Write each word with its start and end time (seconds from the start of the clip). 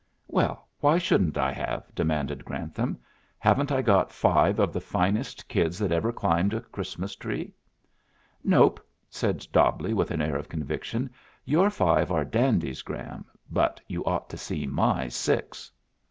"Well, 0.27 0.67
why 0.79 0.97
shouldn't 0.97 1.37
I 1.37 1.51
have?" 1.51 1.93
demanded 1.93 2.43
Grantham. 2.43 2.97
"Haven't 3.37 3.71
I 3.71 3.83
got 3.83 4.11
five 4.11 4.57
of 4.57 4.73
the 4.73 4.81
finest 4.81 5.47
kids 5.47 5.77
that 5.77 5.91
ever 5.91 6.11
climbed 6.11 6.55
a 6.55 6.61
Christmas 6.61 7.15
tree?" 7.15 7.53
"Nope," 8.43 8.83
said 9.11 9.45
Dobbleigh, 9.53 9.93
with 9.93 10.09
an 10.09 10.19
air 10.19 10.37
of 10.37 10.49
conviction. 10.49 11.11
"Your 11.45 11.69
five 11.69 12.11
are 12.11 12.25
dandies, 12.25 12.81
Gran, 12.81 13.23
but 13.51 13.79
you 13.87 14.03
ought 14.03 14.27
to 14.31 14.37
see 14.37 14.65
my 14.65 15.07
six." 15.07 15.71